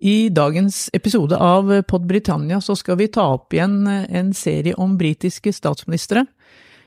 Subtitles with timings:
[0.00, 4.94] I dagens episode av Pod Britannia så skal vi ta opp igjen en serie om
[4.96, 6.22] britiske statsministre.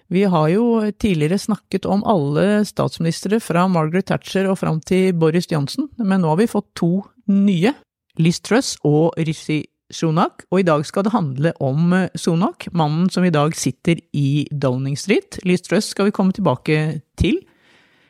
[0.10, 5.46] Vi har jo tidligere snakket om alle statsministre fra Margaret Thatcher og fram til Boris
[5.52, 7.76] Johnson, men nå har vi fått to nye,
[8.18, 9.62] Liz Truss og Rishi
[9.94, 14.48] Sunak, og i dag skal det handle om Sunak, mannen som i dag sitter i
[14.50, 15.38] Downing Street.
[15.46, 17.44] Liz Truss skal vi komme tilbake til.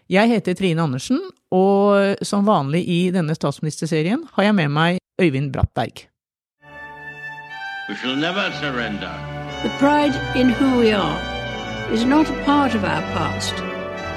[0.07, 1.19] Jeg heter Trine Andersen,
[1.53, 6.07] og som vanlig i denne statsministerserien har jeg med meg Øyvind Brattberg.
[7.89, 9.13] We shall never surrender.
[9.61, 11.19] The pride in who we are
[11.93, 13.53] is not a part of our past.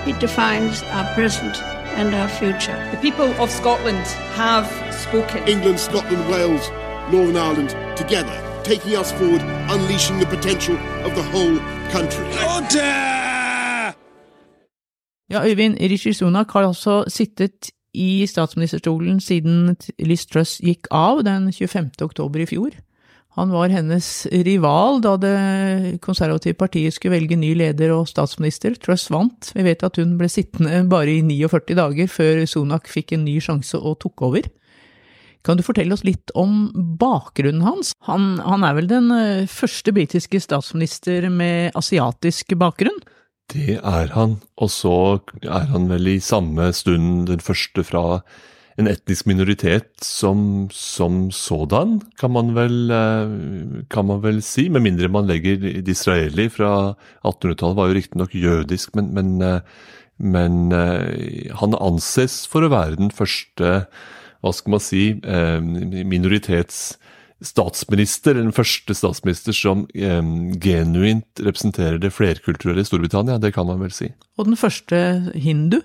[0.06, 1.56] It defines our present
[1.96, 2.78] and our future.
[2.92, 5.48] The people of Scotland have spoken.
[5.48, 6.70] England, Scotland, Wales,
[7.12, 11.58] Northern Ireland together, taking us forward, unleashing the potential of the whole
[11.90, 13.15] country.
[15.32, 21.48] Ja, Øyvind, Rishi Sunak har altså sittet i statsministerstolen siden Liz Truss gikk av den
[21.52, 21.96] 25.
[22.04, 22.76] oktober i fjor.
[23.36, 24.06] Han var hennes
[24.46, 28.76] rival da det konservative partiet skulle velge ny leder og statsminister.
[28.80, 29.50] Truss vant.
[29.52, 33.36] Vi vet at hun ble sittende bare i 49 dager før Sunak fikk en ny
[33.44, 34.46] sjanse og tok over.
[35.44, 37.92] Kan du fortelle oss litt om bakgrunnen hans?
[38.08, 42.98] Han, han er vel den eh, første britiske statsminister med asiatisk bakgrunn?
[43.52, 44.96] Det er han, og så
[45.44, 48.20] er han vel i samme stund den første fra
[48.76, 54.66] en etnisk minoritet som, som sådan, kan man, vel, eh, kan man vel si.
[54.68, 56.72] Med mindre man legger Disraeli fra
[57.22, 59.60] 1800-tallet, var jo riktignok jødisk, men, men, eh,
[60.18, 63.86] men, eh, han anses for å være den første,
[64.44, 65.04] hva skal man si,
[66.06, 66.98] minoritets
[67.44, 70.22] statsminister, den første statsminister som eh,
[70.62, 74.08] genuint representerer det flerkulturelle i Storbritannia, det kan man vel si.
[74.40, 74.98] Og den første
[75.34, 75.82] hindu?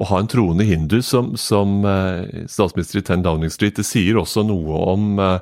[0.00, 4.18] Å ha en troende hindu som, som eh, statsminister i 10 Downing Street, det sier
[4.18, 5.38] også noe om, eh,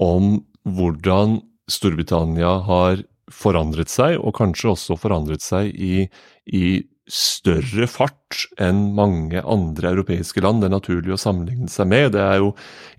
[0.00, 6.06] om hvordan Storbritannia har forandret seg, og kanskje også forandret seg i,
[6.48, 6.64] i
[7.10, 12.12] større fart enn mange andre europeiske land det er naturlig å sammenligne seg med.
[12.14, 12.52] Det er jo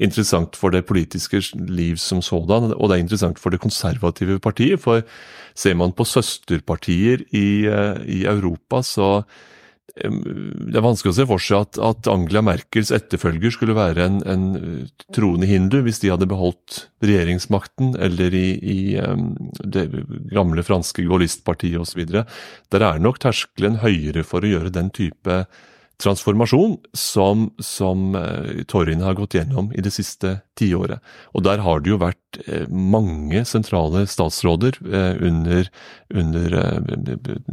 [0.03, 4.83] interessant for det politiske liv som sådan, og det er interessant for det konservative partiet.
[4.83, 5.05] For
[5.55, 9.23] ser man på søsterpartier i, eh, i Europa, så
[9.93, 14.15] det er vanskelig å se for seg at, at Angela Merkels etterfølger skulle være en,
[14.25, 18.77] en, eh, troende hindu hvis de hadde beholdt regjeringsmakten, eller i, i
[19.61, 19.85] det
[20.33, 22.07] gamle franske gaullistpartiet osv.
[22.09, 25.43] Der er nok terskelen høyere for å gjøre den type
[26.01, 31.03] transformasjon som, som uh, Torrin har gått gjennom i det siste tiåret.
[31.33, 35.69] Og der har det jo vært uh, mange sentrale statsråder uh, under,
[36.13, 36.57] under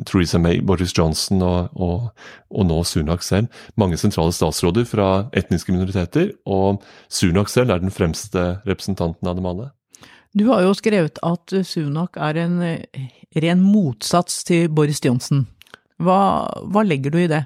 [0.08, 2.08] Theresa May, Boris Johnson og, og,
[2.50, 3.52] og, nå Sunak selv.
[3.80, 9.48] Mange sentrale statsråder fra etniske minoriteter, og Sunak selv er den fremste representanten av dem
[9.52, 9.70] alle.
[10.32, 12.60] Du har jo skrevet at Sunak er en
[13.42, 15.48] ren motsats til Boris Johnson.
[16.00, 16.20] Hva,
[16.70, 17.44] hva legger du i det?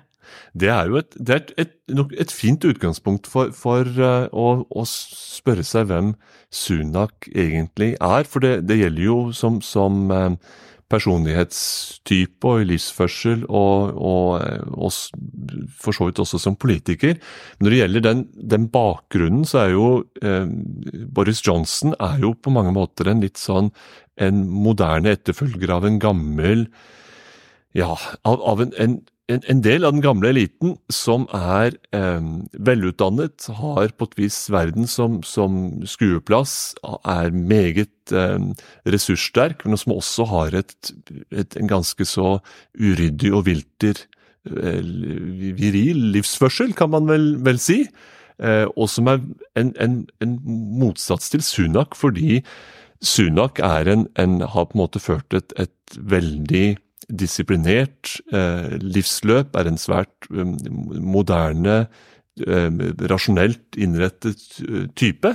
[0.53, 1.73] Det er jo et, er et, et,
[2.21, 6.15] et fint utgangspunkt for, for uh, å, å, spørre seg hvem
[6.55, 8.29] Sunak egentlig er.
[8.31, 10.31] For det, det gjelder jo som, som uh,
[10.93, 14.45] personlighetstype og livsførsel, og, og,
[14.77, 14.93] og,
[15.81, 17.17] for så vidt også som politiker.
[17.61, 18.25] Når det gjelder den,
[18.55, 19.87] den bakgrunnen, så er jo
[20.23, 20.45] eh,
[21.15, 23.73] Boris Johnson er jo på mange måter en litt sånn
[24.23, 26.69] en moderne etterfølger av en gammel
[27.75, 27.91] ja,
[28.23, 29.01] av, av en, en,
[29.33, 32.25] en, en, del av den gamle eliten som er eh,
[32.67, 38.51] velutdannet, har på et vis verden som, som skueplass, er meget eh,
[38.85, 40.93] ressurssterk, men som også har et,
[41.33, 42.37] et, en ganske så
[42.77, 44.05] uryddig og vilter
[44.51, 44.85] eh,
[45.57, 47.85] viril livsførsel, kan man vel, vel si.
[48.43, 49.25] Eh, og som er
[49.57, 52.43] en, en, motsats til Sunak, fordi
[53.05, 56.75] Sunak er en, har på en måte ført et, et veldig
[57.09, 60.57] disiplinert eh, livsløp, er en svært um,
[61.03, 61.85] moderne,
[62.47, 64.43] um, rasjonelt innrettet
[64.99, 65.35] type.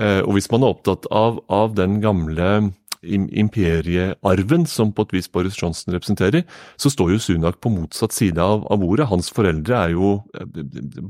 [0.00, 2.72] Eh, og hvis man er opptatt av, av den gamle
[3.04, 6.46] imperiearven som på et vis Boris Johnson representerer,
[6.80, 9.10] så står jo Sunak på motsatt side av, av ordet.
[9.10, 10.14] Hans foreldre er jo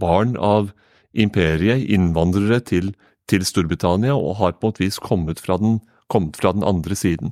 [0.02, 0.72] barn av
[1.14, 2.90] imperiet, innvandrere til,
[3.30, 5.78] til Storbritannia, og har på et vis kommet fra den,
[6.10, 7.30] kommet fra den andre siden.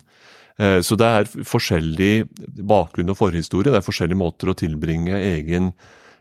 [0.60, 2.12] Eh, så det er forskjellig
[2.68, 3.72] bakgrunn og forhistorie.
[3.72, 5.72] Det er forskjellige måter å tilbringe egen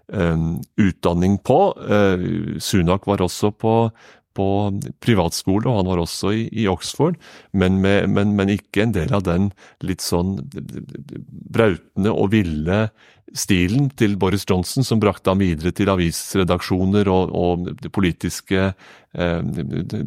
[0.08, 1.60] um, utdanning på.
[1.78, 3.76] Uh, Sunak var også på,
[4.38, 4.48] på
[5.04, 7.18] privatskole, og han var også i, i Oxford,
[7.52, 9.50] men, med, men, men, ikke en del av den
[9.84, 10.38] litt sånn
[11.52, 12.86] brautende og ville
[13.38, 19.42] stilen til Boris Johnson, som brakte ham videre til avisredaksjoner og, og det politiske eh,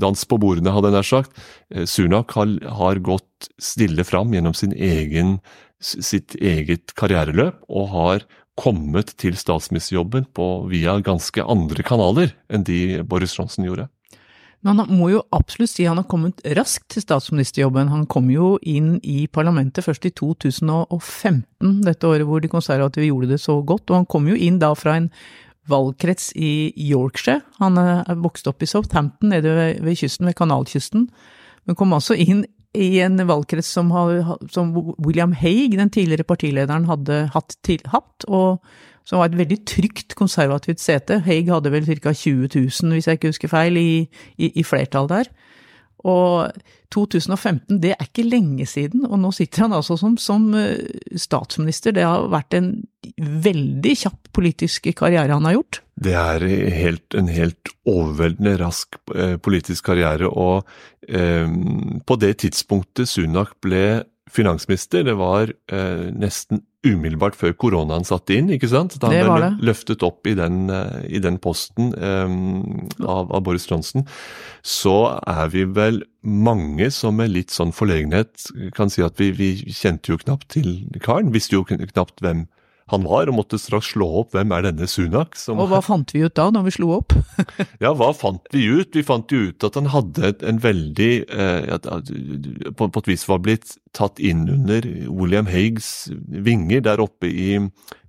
[0.00, 1.44] dans på bordene, hadde jeg nær sagt.
[1.72, 5.38] Eh, Sunak har, har, gått stille fram gjennom sin egen,
[5.80, 8.26] sitt eget karriereløp, og har
[8.60, 10.28] kommet til statsministerjobben
[10.70, 13.88] via ganske andre kanaler enn de Boris Johnson gjorde.
[14.64, 17.90] Men han må jo absolutt si han har kommet raskt til statsministerjobben.
[17.92, 23.34] Han kom jo inn i parlamentet først i 2015, dette året hvor de konservative gjorde
[23.34, 23.90] det så godt.
[23.90, 25.10] Og han kom jo inn da fra en
[25.68, 27.42] valgkrets i Yorkshire.
[27.60, 29.52] Han er vokst opp i Southampton, nede
[29.84, 31.08] ved kysten, ved kanalkysten.
[31.64, 33.92] Men kom altså inn i en valgkrets som,
[34.50, 38.64] som William Haig, den tidligere partilederen, hadde hatt, til, hatt og
[39.04, 41.20] som var et veldig trygt konservativt sete.
[41.26, 42.12] Haig hadde vel ca.
[42.12, 44.06] 20 000, hvis jeg ikke husker feil, i,
[44.38, 45.28] i, i flertall der.
[46.04, 46.52] Og
[46.94, 51.94] 2015, det er ikke lenge siden, og nå sitter han altså som, som, eh, statsminister.
[51.96, 52.70] Det har vært en
[53.18, 55.80] veldig kjapp politisk karriere han har gjort.
[56.04, 60.68] Det er helt, en helt overveldende rask eh, politisk karriere, og
[61.08, 61.48] eh,
[62.06, 68.50] på det tidspunktet Sunak ble finansminister, det var eh, nesten umiddelbart før koronaen satte inn,
[68.52, 68.96] ikke sant?
[69.00, 72.34] Da han ble løftet opp i den, eh, i den posten eh,
[73.04, 74.06] av, av, Boris Johnson,
[74.64, 79.54] så er vi vel mange som med litt sånn forlegenhet kan si at vi, vi
[79.68, 81.32] kjente jo knapt til karen.
[81.34, 82.46] Visste jo knapt hvem
[82.92, 85.38] han var, og måtte straks slå opp hvem er denne Sunak.
[85.40, 87.14] Som, og hva fant vi ut da, når vi slo opp?
[87.84, 88.92] ja, hva fant vi ut?
[88.92, 91.78] Vi fant jo ut at han hadde en veldig eh,
[92.76, 97.56] på, på, et vis var blitt tatt inn under William Haigs vinger der oppe i,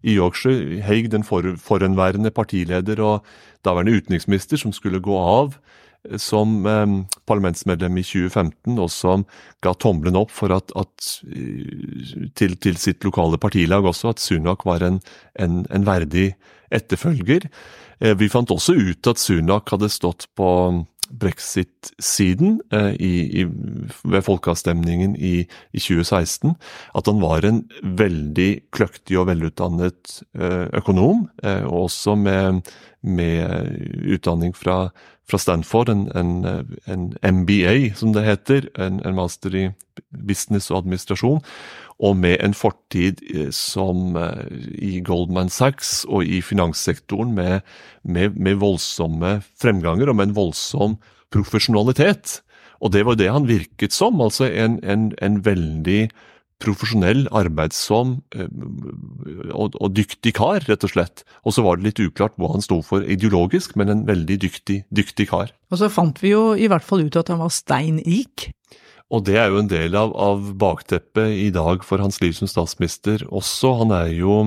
[0.03, 0.81] i Yorkshire.
[0.83, 3.35] Haig, den for, forhenværende partileder og
[3.65, 5.55] daværende utenriksminister, som skulle gå av
[6.21, 6.85] som eh,
[7.29, 9.25] parlamentsmedlem i 2015, og som
[9.65, 14.65] ga tommelen opp for at, at eh, til, til, sitt lokale partilag også, at Sunak
[14.67, 15.01] var en,
[15.39, 16.33] en, en verdig
[16.73, 17.49] etterfølger.
[17.99, 20.49] Eh, vi fant også ut at Sunak hadde stått på
[21.09, 23.45] brexit-siden eh,
[24.03, 26.55] ved folkeavstemningen i, i, 2016
[26.95, 32.61] at han var en veldig kløktig og velutdannet eh, økonom, eh, og også med,
[33.01, 33.77] med
[34.15, 34.89] utdanning fra,
[35.29, 37.09] fra Stanford, en, en, en,
[37.41, 39.65] MBA som det heter, en, en master i
[40.09, 41.41] business og administrasjon
[42.03, 44.45] og med en fortid eh, som eh,
[44.75, 47.61] i Goldman Sachs og i finanssektoren med,
[48.03, 50.97] med, med voldsomme fremganger og med en voldsom
[51.33, 52.41] profesjonalitet.
[52.83, 56.09] Og det var det han virket som, altså en, en, en veldig
[56.63, 58.51] profesjonell, arbeidsom eh,
[59.51, 61.25] og, og, dyktig kar, rett og slett.
[61.43, 64.81] Og så var det litt uklart hva han sto for ideologisk, men en veldig dyktig,
[64.95, 65.51] dyktig kar.
[65.71, 68.49] Og så fant vi jo i hvert fall ut at han var steinrik.
[69.13, 72.49] Og det er jo en del av, av, bakteppet i dag for hans liv som
[72.49, 73.75] statsminister også.
[73.83, 74.37] Han er jo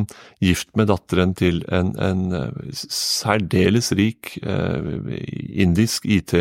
[0.43, 4.91] gift med datteren til en, en eh, særdeles rik eh,
[5.63, 6.35] indisk IT,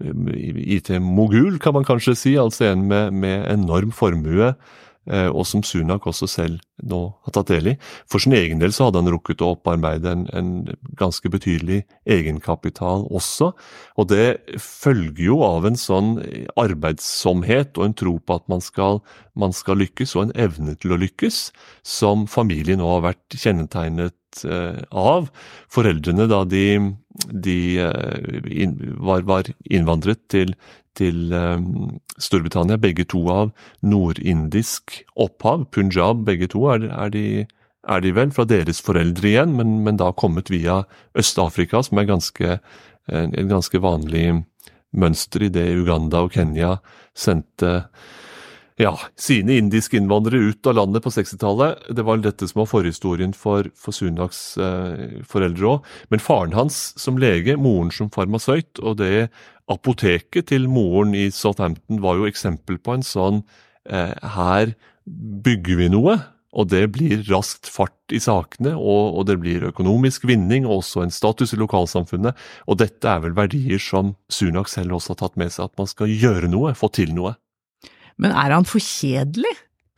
[0.00, 2.34] IT-mogul, kan man kanskje si.
[2.40, 7.50] Altså en med, med enorm formue Eh, og som Sunak også selv nå har tatt
[7.52, 7.76] del i.
[8.10, 10.48] For sin egen del så hadde han rukket å opparbeide en, en
[10.96, 13.50] ganske betydelig egenkapital også,
[14.00, 16.16] og det følger jo av en sånn
[16.60, 19.02] arbeidsomhet og en tro på at man skal,
[19.36, 21.46] man skal lykkes, og en evne til å lykkes,
[21.84, 25.28] som familien nå har vært kjennetegnet Eh, av.
[25.72, 26.64] Foreldrene da de,
[27.46, 30.54] de eh, var, var, innvandret til,
[30.98, 31.58] til eh,
[32.22, 33.52] Storbritannia, begge to av
[33.82, 35.68] nordindisk opphav.
[35.74, 37.26] Punjab, begge to er, er, de,
[37.88, 40.82] er de vel, fra deres foreldre igjen, men, men da kommet via
[41.18, 42.58] Øst-Afrika, som er ganske,
[43.10, 44.28] en ganske vanlig
[44.94, 46.76] mønster i det Uganda og Kenya
[47.14, 47.84] sendte
[48.80, 51.84] ja, sine indiske innvandrere ut av landet på 60-tallet.
[51.94, 55.92] Det var dette som var forhistorien for, for Sunaks eh, foreldre òg.
[56.10, 59.28] Men faren hans som lege, moren som farmasøyt, og det
[59.70, 63.44] apoteket til moren i Southampton var jo eksempel på en sånn
[63.86, 64.74] eh, Her
[65.06, 66.18] bygger vi noe.
[66.54, 71.02] Og det blir raskt fart i sakene, og, og, det blir økonomisk vinning og også
[71.02, 72.38] en status i lokalsamfunnet.
[72.70, 75.90] Og dette er vel verdier som Sunak selv også har tatt med seg, at man
[75.90, 77.34] skal gjøre noe, få til noe.
[78.18, 79.54] Men er han for kjedelig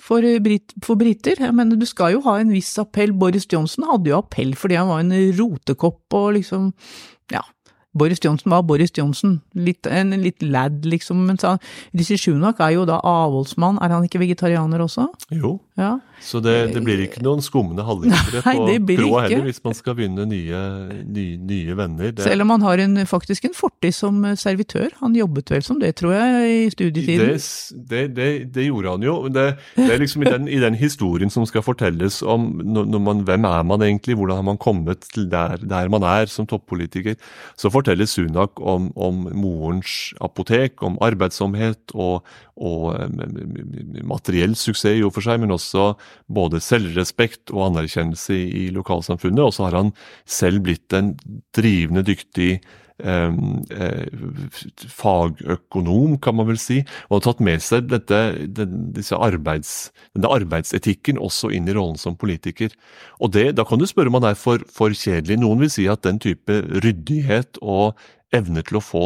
[0.07, 1.37] for, eh, brit, for briter?
[1.41, 3.13] Jeg mener, du skal jo ha en viss appell.
[3.13, 6.73] Boris Johnson hadde jo appell fordi han var en rotekopp og liksom,
[7.33, 7.43] ja.
[7.97, 11.25] Boris Johnson var Boris Johnson, litt, en litt lad, liksom.
[11.27, 11.39] Men
[11.97, 15.09] Rishi Shunak er jo da avholdsmann, er han ikke vegetarianer også?
[15.33, 15.61] Jo.
[15.81, 15.97] Ja.
[16.23, 18.97] Så det, det blir ikke noen skumne halvlitere på ikke.
[18.97, 20.61] heller, hvis man skal begynne nye,
[21.05, 22.13] nye, nye venner.
[22.17, 24.91] Det, Selv om han har en, faktisk en fortid som servitør.
[25.03, 27.37] Han jobbet vel som det, tror jeg, i studietiden.
[27.91, 29.17] det, det, gjorde han jo.
[29.33, 29.47] Det,
[29.77, 33.67] det er liksom i den, i den historien som skal fortelles om man, hvem er
[33.67, 37.17] man egentlig, hvordan har man kommet til der, der man er som toppolitiker,
[37.57, 45.05] så forteller Sunak om, om morens apotek, om arbeidsomhet og, og eh, materiell suksess i
[45.05, 45.93] og for seg, men også
[46.27, 49.45] både selvrespekt og anerkjennelse i, i lokalsamfunnet.
[49.45, 49.95] Og så har han
[50.29, 51.15] selv blitt en
[51.57, 52.51] drivende dyktig
[53.03, 53.37] eh,
[53.77, 54.07] eh,
[54.97, 58.21] fagøkonom, kan man vel si, og har tatt med seg dette,
[58.59, 59.75] den, arbeids,
[60.17, 62.75] denne arbeidsetikken også inn i rollen som politiker.
[63.21, 65.41] Og det, Da kan du spørre om han er for, for kjedelig.
[65.43, 67.97] Noen vil si at den type ryddighet og
[68.39, 69.05] evne til å få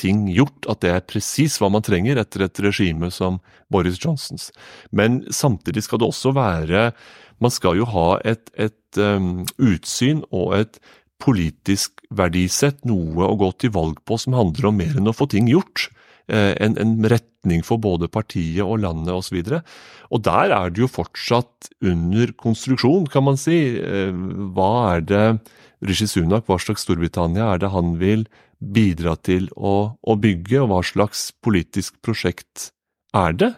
[0.00, 3.40] ting gjort, at det er presis hva man trenger etter et regime som
[3.72, 4.50] Boris Johnsons.
[4.90, 6.90] Men samtidig skal det også være
[7.42, 10.76] Man skal jo ha et, et um, utsyn og et
[11.18, 15.26] politisk verdisett, noe å gå til valg på som handler om mer enn å få
[15.32, 15.88] ting gjort.
[16.24, 19.40] Eh, en, en retning for både partiet og landet osv.
[19.42, 23.58] Og, så og der er det jo fortsatt under konstruksjon, kan man si.
[23.76, 24.14] Eh,
[24.56, 25.26] hva er det
[25.84, 28.24] Rishi Sunak, hva slags Storbritannia er det han vil
[28.72, 32.70] bidra til å, å bygge, og hva slags politisk prosjekt
[33.14, 33.52] er det?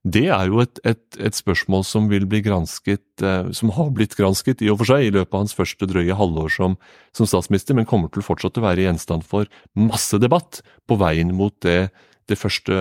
[0.00, 4.16] Det er jo et, et, et, spørsmål som vil bli gransket, eh, som har blitt
[4.16, 6.76] gransket i og for seg i løpet av hans første drøye halvår som,
[7.12, 11.52] som statsminister, men kommer til fortsatt å være gjenstand for masse debatt på veien mot
[11.66, 11.90] det,
[12.32, 12.78] det første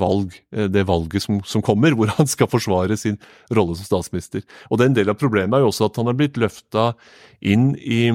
[0.00, 3.20] valg, eh, det valget som, som, kommer, hvor han skal forsvare sin
[3.52, 4.46] rolle som statsminister.
[4.70, 6.92] Og det er En del av problemet er jo også at han har blitt løfta
[7.40, 8.06] inn i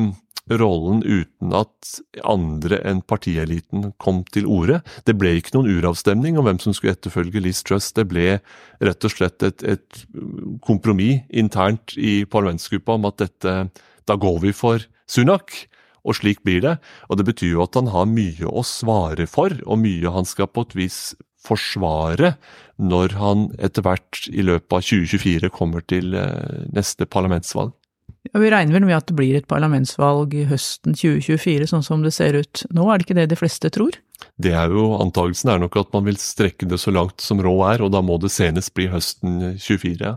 [0.49, 1.93] rollen uten at
[2.27, 4.81] andre enn partieliten kom til orde.
[5.07, 7.91] Det ble ikke noen uravstemning om hvem som skulle etterfølge Liz Truss.
[7.95, 8.39] Det ble
[8.83, 10.03] rett og slett et, et
[10.65, 13.57] kompromiss internt i parlamentsgruppa om at dette,
[14.07, 15.65] da går vi for Sunak.
[16.07, 16.77] Og slik blir det.
[17.11, 20.47] Og det betyr jo at han har mye å svare for, og mye han skal
[20.47, 20.99] på et vis
[21.47, 22.35] forsvare
[22.77, 27.73] når han etter hvert i løpet av 2024 kommer til eh, neste parlamentsvalg.
[28.33, 32.13] Ja, vi regner vel med at det blir et parlamentsvalg høsten 2024, sånn som det
[32.15, 33.97] ser ut nå, er det ikke det de fleste tror?
[34.41, 37.63] Det er jo Antagelsen er nok at man vil strekke det så langt som råd
[37.71, 40.15] er, og da må det senest bli høsten 24.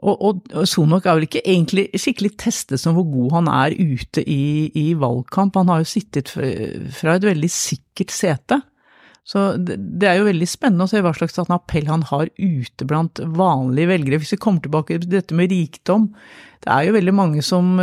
[0.00, 3.76] Og, og, og Sonok er vel ikke egentlig skikkelig testet som hvor god han er
[3.76, 5.58] ute i, i valgkamp.
[5.60, 8.62] Han har jo sittet fra et veldig sikkert sete.
[9.26, 9.76] Så det,
[10.08, 14.18] er jo veldig spennende å se hva slags appell han har ute blant vanlige velgere.
[14.22, 16.08] Hvis vi kommer tilbake til dette med rikdom,
[16.64, 17.76] det er jo veldig mange som,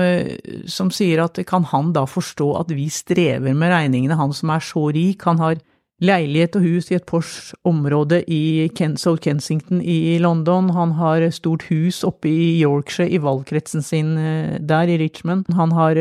[0.69, 4.65] som sier at kan han da forstå at vi strever med regningene, han som er
[4.65, 5.61] så rik, han har
[6.03, 10.69] leilighet og hus i et Porsche-område i South Kensington i London.
[10.75, 14.15] Han har stort hus oppe i Yorkshire i valgkretsen sin
[14.61, 15.45] der i Richmond.
[15.57, 15.97] Han har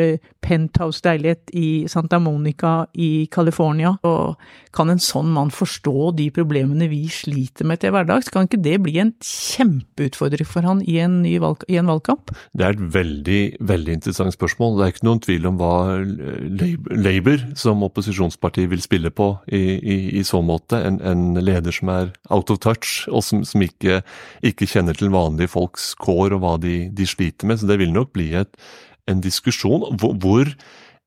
[0.47, 3.97] penthouse-leilighet i Santa Monica i California.
[4.07, 4.37] Og
[4.77, 8.29] kan en sånn mann forstå de problemene vi sliter med til hverdags?
[8.33, 12.35] Kan ikke det bli en kjempeutfordring for han i en, valg, i en valgkamp?
[12.53, 14.77] Det er et veldig, veldig interessant spørsmål.
[14.77, 15.75] Det er ikke noen tvil om hva
[16.93, 20.81] Labour som opposisjonsparti vil spille på i, i, i så måte.
[20.83, 24.01] En, en, leder som er out of touch, og som, som ikke,
[24.47, 27.61] ikke, kjenner til vanlige folks kår og hva de, de, sliter med.
[27.61, 28.53] Så det vil nok bli et,
[29.11, 30.51] en diskusjon hvor, hvor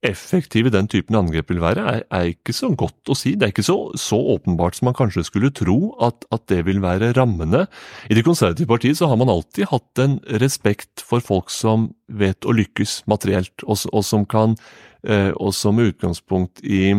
[0.05, 3.33] effektive den typen angrep vil være, er, er, ikke så godt å si.
[3.35, 6.79] Det er ikke så, så åpenbart som man kanskje skulle tro at, at, det vil
[6.83, 7.65] være rammende.
[8.07, 12.47] I Det konservative partiet så har man alltid hatt en respekt for folk som vet
[12.47, 14.55] å lykkes materielt, og, og som kan,
[15.03, 16.95] eh, og som med utgangspunkt i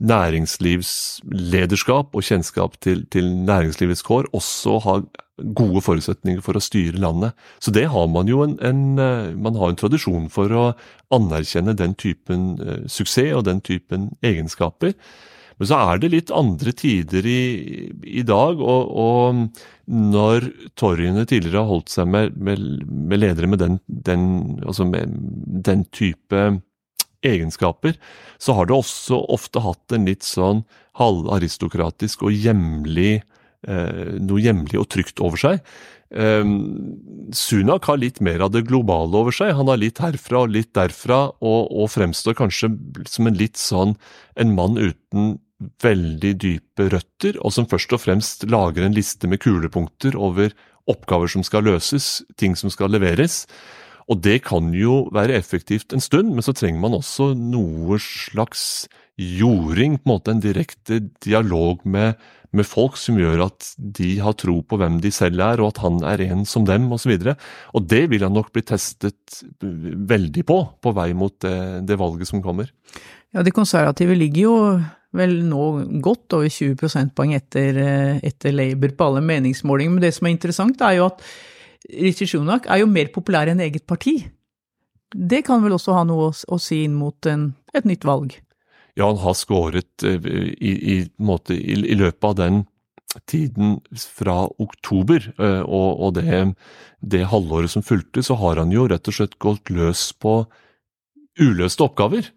[0.00, 5.02] næringslivslederskap og kjennskap til, til, næringslivets kår også har
[5.56, 7.32] gode forutsetninger for å styre landet.
[7.60, 8.80] Så det har man jo en, en,
[9.40, 10.72] man har en tradisjon for å
[11.14, 14.92] anerkjenne den typen uh, suksess og den typen egenskaper.
[15.60, 17.42] Men så er det litt andre tider i,
[18.08, 19.44] i dag, og, og,
[19.90, 20.46] når
[20.78, 24.22] torgene tidligere har holdt seg med, med, med ledere med den, den,
[24.62, 25.12] altså med
[25.66, 26.62] den type
[27.26, 27.96] egenskaper,
[28.40, 30.64] så har det også ofte hatt en litt sånn
[31.00, 33.20] halvaristokratisk og hjemlig
[33.68, 35.60] eh, noe hjemlig og trygt over seg.
[36.10, 36.54] Eh,
[37.36, 39.54] Sunak har litt mer av det globale over seg.
[39.58, 42.72] Han har litt herfra og litt derfra, og, og fremstår kanskje
[43.08, 43.96] som en litt sånn
[44.40, 45.38] en mann uten
[45.84, 50.54] veldig dype røtter, og som først og fremst lager en liste med kulepunkter over
[50.90, 53.44] oppgaver som skal løses, ting som skal leveres.
[54.10, 58.88] Og det kan jo være effektivt en stund, men så trenger man også noe slags
[59.20, 62.18] jording, på en måte en direkte dialog med,
[62.56, 65.82] med folk som gjør at de har tro på hvem de selv er, og at
[65.84, 67.12] han er en som dem, osv.
[67.14, 67.36] Og, så
[67.76, 72.32] og det vil han nok bli testet veldig på, på vei mot det, det valget
[72.32, 72.72] som kommer.
[73.30, 74.56] Ja, de konservative ligger jo
[75.14, 75.68] vel nå
[76.02, 77.78] godt over 20 prosentpoeng etter,
[78.26, 81.22] etter Labour på alle meningsmålinger, men det som er interessant, er jo at
[81.88, 84.18] Rishi Sunak er jo mer populær enn eget parti.
[85.10, 88.36] Det kan vel også ha noe å, å si inn mot en, et nytt valg?
[88.98, 90.18] Ja, han har skåret eh,
[90.58, 92.60] i, i, måte, i, i, løpet av den
[93.30, 96.42] tiden fra oktober eh, og, det,
[97.00, 100.44] det, halvåret som fulgte, så har han jo rett og slett gått løs på
[101.40, 102.28] uløste oppgaver.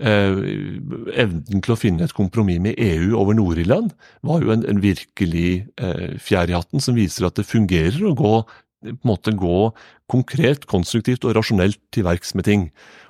[0.00, 0.38] Eh,
[1.20, 3.92] evnen til å finne et kompromiss med EU over Nord-Irland
[4.24, 8.16] var jo en, en virkelig eh, fjær i hatten som viser at det fungerer å
[8.16, 8.34] gå
[8.82, 9.70] på en måte gå
[10.12, 12.66] konkret, konstruktivt og rasjonelt til verks med ting.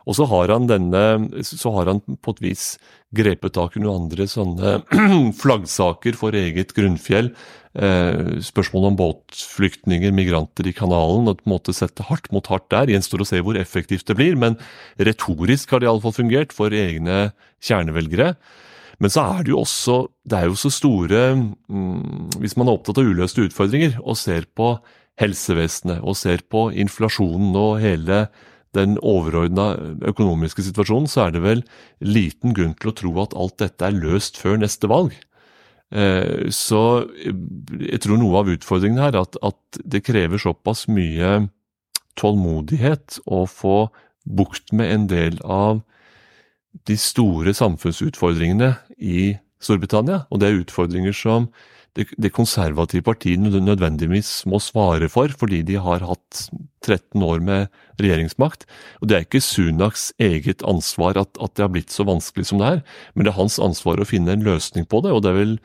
[0.06, 1.02] Og så har han denne,
[1.46, 2.66] så har han på et vis
[3.14, 4.80] grepet tak noen andre sånne
[5.42, 7.30] flaggsaker for eget grunnfjell.
[7.72, 12.68] Eh, spørsmål om båtflyktninger, migranter i kanalen, og på en måte sette hardt mot hardt
[12.74, 12.92] der.
[12.92, 14.58] Gjenstår å se hvor effektivt det blir, men
[15.00, 17.30] retorisk har det iallfall fungert for egne
[17.62, 18.34] kjernevelgere.
[19.02, 19.94] Men så er det jo også
[20.28, 24.44] Det er jo så store mm, Hvis man er opptatt av uløste utfordringer og ser
[24.54, 24.76] på
[25.20, 28.26] helsevesenet og ser på inflasjonen og hele
[28.76, 29.74] den overordna
[30.08, 31.60] økonomiske situasjonen, så er det vel
[32.00, 35.12] liten grunn til å tro at alt dette er løst før neste valg.
[35.92, 41.50] Eh, så jeg tror noe av utfordringen her er at, at det krever såpass mye
[42.16, 43.90] tålmodighet å få
[44.24, 45.82] bukt med en del av
[46.88, 50.24] de store samfunnsutfordringene i Storbritannia.
[50.32, 51.50] Og det er utfordringer som
[51.98, 56.46] det, det konservative partiet nødvendigvis må svare for, fordi de har hatt
[56.82, 57.68] 13 år med
[58.00, 58.64] regjeringsmakt.
[59.00, 62.62] Og Det er ikke Sunaks eget ansvar at, at, det har blitt så vanskelig som
[62.62, 62.84] det er,
[63.14, 65.12] men det er hans ansvar å finne en løsning på det.
[65.12, 65.58] og det, vel,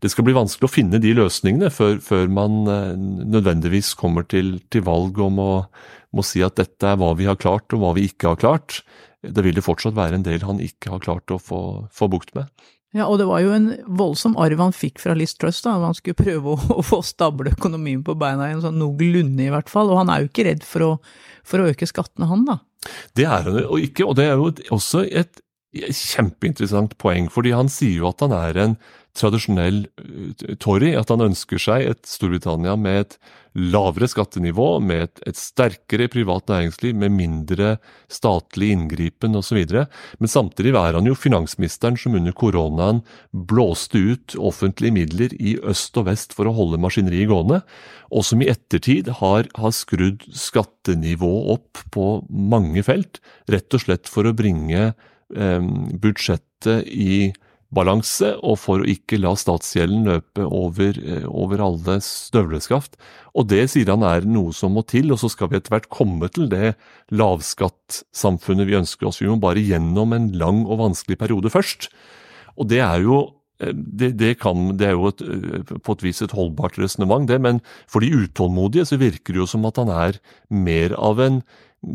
[0.00, 2.94] det skal bli vanskelig å finne de løsningene før, før man eh,
[3.36, 5.52] nødvendigvis kommer til, til valg om å
[6.14, 8.80] må si at dette er hva vi har klart og hva vi ikke har klart.
[9.24, 11.60] Det vil det fortsatt være en del han ikke har klart å få,
[11.92, 12.48] få bukt med.
[12.94, 15.74] Ja, og det var jo en voldsom arv han fikk fra Liz Truss, da.
[15.82, 19.72] Han skulle prøve å, å få stable økonomien på beina igjen, sånn noenlunde i hvert
[19.72, 19.90] fall.
[19.90, 20.90] Og han er jo ikke redd for å,
[21.46, 22.60] for å øke skattene, han da.
[23.16, 25.42] Det er han jo ikke, og det er jo også et
[25.74, 27.26] kjempeinteressant poeng.
[27.32, 28.76] fordi han sier jo at han er en
[29.18, 33.18] tradisjonell eh, Tory, at han ønsker seg et Storbritannia med et
[33.54, 37.76] lavere skattenivå, med et, et sterkere privat næringsliv, med mindre
[38.10, 39.60] statlig inngripen osv.
[40.18, 45.94] Men samtidig er han jo finansministeren som under koronaen blåste ut offentlige midler i øst
[46.02, 47.62] og vest for å holde maskineriet gående,
[48.10, 54.10] og som i ettertid har, har skrudd skattenivået opp på mange felt, rett og slett
[54.10, 55.72] for å bringe eh,
[56.02, 57.30] budsjettet i
[57.74, 62.96] balanse, og for å ikke la statsgjelden løpe over, eh, over alle støvleskaft.
[63.34, 65.90] Og det sier han er noe som må til, og så skal vi etter hvert
[65.92, 66.74] komme til det
[67.10, 69.20] lavskattsamfunnet vi ønsker oss.
[69.22, 71.90] Vi må bare gjennom en lang og vanskelig periode først.
[72.56, 73.18] Og det er jo
[73.60, 77.26] eh, det, det, kan, det er jo et, eh, på et vis et holdbart resonnement,
[77.26, 77.60] det, men
[77.90, 81.42] for de utålmodige så virker det jo som at han er mer av en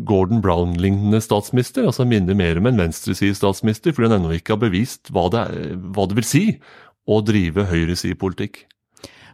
[0.07, 1.85] Gordon Brown-lignende statsminister.
[1.85, 5.45] altså Minner mer om en venstresidestatsminister, fordi han ennå ikke har bevist hva det,
[5.95, 6.43] hva det vil si
[7.09, 8.65] å drive høyresidepolitikk.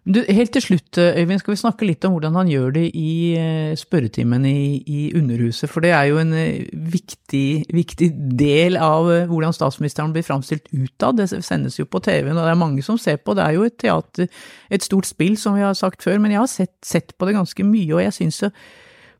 [0.05, 3.71] Helt til slutt, Øyvind, skal vi snakke litt om hvordan han gjør det i eh,
[3.73, 5.65] spørretimen i, i Underhuset.
[5.65, 10.69] For det er jo en eh, viktig, viktig, del av eh, hvordan statsministeren blir framstilt
[10.69, 11.17] utad.
[11.17, 13.33] Det sendes jo på TV-en, og det er mange som ser på.
[13.33, 14.29] Det er jo et teater,
[14.69, 16.21] et stort spill, som vi har sagt før.
[16.21, 18.53] Men jeg har sett, sett på det ganske mye, og jeg syns jo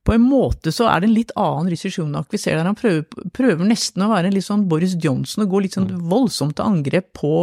[0.06, 2.68] på en måte så er det en litt annen Rishi vi ser der.
[2.68, 5.90] Han prøver, prøver, nesten å være en litt sånn Boris Johnson og gå litt sånn
[5.90, 6.04] mm.
[6.12, 7.34] voldsomt til angrep på,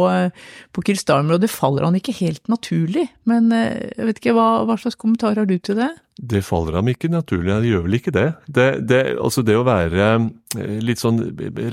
[0.71, 3.09] på Chris Starmer, og det faller han ikke helt naturlig.
[3.27, 5.91] Men eh, jeg vet ikke, hva, hva slags kommentar har du til det?
[6.15, 8.27] Det faller ham ikke naturlig, det gjør vel ikke det.
[8.47, 11.19] Det, det, altså det å være eh, litt sånn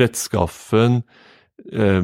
[0.01, 1.03] rettskaffen,
[1.71, 2.01] eh,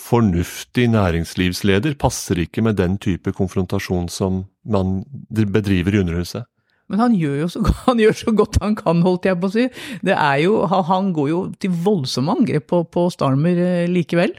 [0.00, 6.48] fornuftig næringslivsleder passer ikke med den type konfrontasjon som man bedriver i Underhuset.
[6.88, 9.54] Men han gjør jo så, han gjør så godt han kan, holdt jeg på å
[9.54, 9.68] si.
[10.04, 14.36] Det er jo, han går jo til voldsomme angrep på, på Starmer eh, likevel.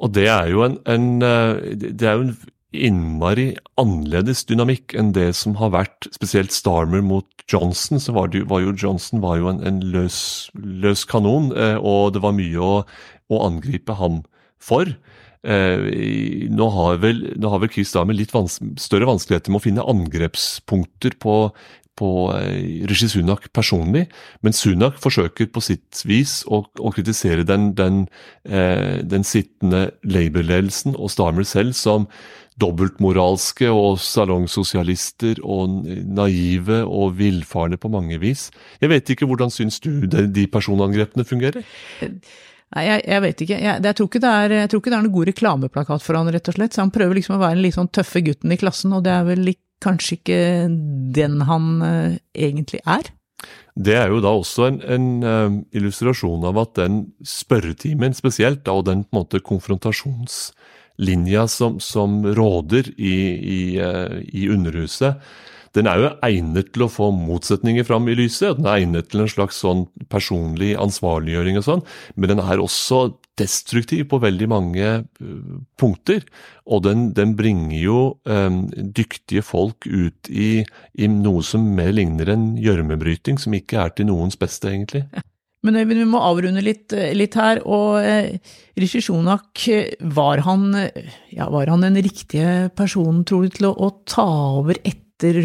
[0.00, 2.34] Og det er jo en, en, eh, det er jo en
[2.70, 3.48] innmari
[3.80, 7.98] annerledes dynamikk enn det som har vært spesielt Starmer mot Johnson.
[7.98, 12.14] så var, det, var jo Johnson var jo en, en løs, løs, kanon, eh, og
[12.14, 12.74] det var mye å,
[13.30, 14.22] å angripe ham
[14.62, 14.94] for.
[15.40, 19.64] Eh, nå, har vel, nå har vel Chris Dahmer litt vans større vanskeligheter med å
[19.64, 21.36] finne angrepspunkter på,
[21.96, 24.06] på eh, Rishi Sunak personlig,
[24.44, 28.04] men Sunak forsøker på sitt vis å, å kritisere den, den,
[28.44, 32.08] eh, den sittende Labour-ledelsen og Starmer selv som
[32.60, 38.50] dobbeltmoralske og salongsosialister og naive og villfarne på mange vis.
[38.82, 41.64] Jeg vet ikke, hvordan syns du de, personangrepene fungerer?
[42.70, 43.56] Nei, jeg, jeg, vet ikke.
[43.58, 46.30] Jeg, jeg, tror ikke er, jeg, tror ikke det er, noen god reklameplakat for han,
[46.30, 46.76] rett og slett.
[46.76, 49.16] Så han prøver liksom å være den litt sånn tøffe gutten i klassen, og det
[49.16, 50.40] er vel kanskje ikke
[51.16, 53.10] den han uh, egentlig er.
[53.80, 58.76] Det er jo da også en, en uh, illustrasjon av at den spørretimen spesielt, da,
[58.76, 65.16] og den på en måte konfrontasjonslinja som, som råder i, i, uh, i Underhuset,
[65.76, 68.58] den er jo egnet til å få motsetninger fram i lyset.
[68.58, 71.84] Den er egnet til en slags sånn personlig ansvarliggjøring og sånn,
[72.16, 73.04] men den er også
[73.40, 76.26] destruktiv på veldig mange uh, punkter.
[76.66, 80.64] Og den, den bringer jo um, dyktige folk ut i,
[80.98, 85.06] i, noe som mer ligner en gjørmebryting, som ikke er til noens beste, egentlig.
[85.62, 87.58] Men Øyvind, vi må avrunde litt, litt her.
[87.68, 88.38] og eh,
[88.80, 89.60] Rishi Shonak,
[90.16, 90.70] var han,
[91.28, 94.24] ja, var han den riktige personen, tror du, til å, å ta
[94.56, 95.36] over etter etter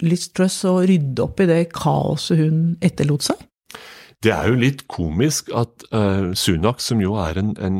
[0.00, 3.46] Liz Truss å rydde opp i det kaoset hun etterlot seg?
[4.20, 7.78] Det er jo litt komisk at uh, Sunak, som jo er en, en,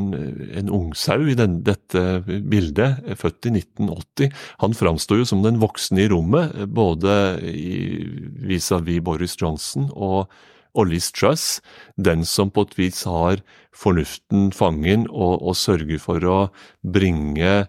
[0.57, 4.31] en ungsau i den, dette bildet, født i 1980,
[4.63, 10.33] han framstår jo som den voksne i rommet, både vis-à-vis -vis Boris Johnson og,
[10.73, 11.61] og Liz Truss.
[11.93, 16.39] Den som på et vis har fornuften fangen og, og sørger for å
[16.81, 17.67] bringe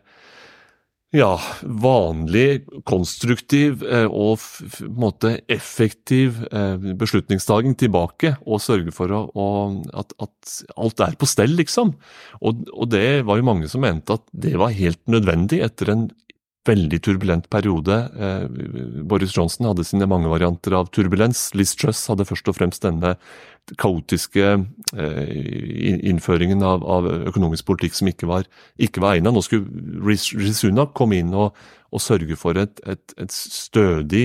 [1.13, 4.41] ja, vanlig, konstruktiv eh, og
[4.97, 9.49] måte effektiv eh, beslutningstaking tilbake, og sørge for å,
[9.93, 11.93] at, at, alt er på stell, liksom.
[12.41, 16.09] Og, og, det var jo mange som mente at det var helt nødvendig etter en
[16.69, 17.97] veldig turbulent periode.
[18.15, 18.45] Eh,
[19.09, 21.51] Boris Johnson hadde sine mange varianter av turbulens.
[21.59, 23.17] Liz Truss hadde først og fremst denne
[23.81, 25.35] kaotiske eh,
[26.13, 26.87] innføringen av,
[27.33, 28.49] økonomisk politikk som ikke var,
[28.99, 29.35] var egnet.
[29.35, 31.59] Nå skulle Rizuna komme inn og,
[31.91, 34.25] og sørge for et, et, et stødig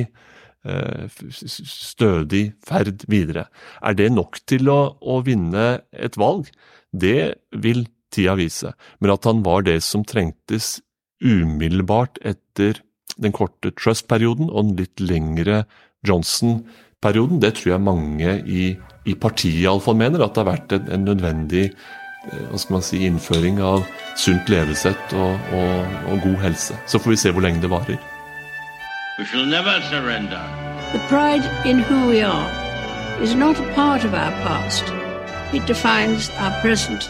[0.68, 3.48] eh, stødig ferd videre.
[3.82, 6.52] Er det nok til å, å vinne et valg?
[6.94, 8.74] Det vil tida vise.
[9.02, 10.78] Men at han var det som trengtes
[11.24, 12.82] umiddelbart etter
[13.18, 15.64] den korte Trust-perioden og den litt lengre
[16.08, 17.42] Johnson-perioden.
[17.42, 18.68] Det tror jeg mange i,
[19.06, 22.86] i partiet iallfall mener, at det har vært en, en nødvendig eh, hva skal man
[22.86, 23.88] si, innføring av
[24.20, 26.78] sunt levesett og, og, og, god helse.
[26.86, 27.98] Så får vi se hvor lenge det varer.
[29.18, 30.44] We shall never surrender.
[30.94, 32.50] The pride in who we are
[33.22, 34.94] is not a part of our past.
[35.54, 37.10] It defines our present